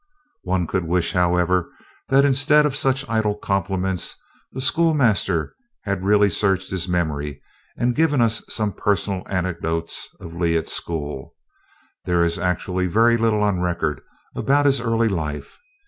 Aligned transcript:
One 0.41 0.65
could 0.65 0.85
wish, 0.85 1.11
however, 1.13 1.69
that 2.09 2.25
instead 2.25 2.65
of 2.65 2.75
such 2.75 3.07
idle 3.07 3.35
compliments, 3.35 4.15
the 4.51 4.59
schoolmaster 4.59 5.55
had 5.83 6.03
really 6.03 6.31
searched 6.31 6.71
his 6.71 6.87
memory 6.89 7.39
and 7.77 7.93
given 7.93 8.19
us 8.19 8.43
some 8.49 8.73
personal 8.73 9.21
anecdotes 9.29 10.09
of 10.19 10.33
Lee 10.33 10.57
at 10.57 10.69
school. 10.69 11.35
There 12.05 12.23
is 12.23 12.39
actually 12.39 12.87
very 12.87 13.15
little 13.15 13.43
on 13.43 13.59
record 13.59 14.01
about 14.35 14.65
his 14.65 14.81
early 14.81 15.07
life. 15.07 15.59